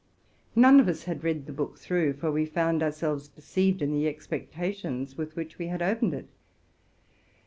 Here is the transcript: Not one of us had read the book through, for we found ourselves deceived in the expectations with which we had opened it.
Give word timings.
Not 0.55 0.69
one 0.71 0.79
of 0.79 0.87
us 0.87 1.03
had 1.03 1.23
read 1.23 1.45
the 1.45 1.53
book 1.53 1.77
through, 1.77 2.13
for 2.13 2.31
we 2.31 2.43
found 2.47 2.81
ourselves 2.81 3.27
deceived 3.27 3.83
in 3.83 3.91
the 3.93 4.07
expectations 4.07 5.15
with 5.15 5.35
which 5.35 5.59
we 5.59 5.67
had 5.67 5.83
opened 5.83 6.15
it. 6.15 6.27